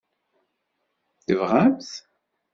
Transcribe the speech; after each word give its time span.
Tebɣam-t? 1.25 1.89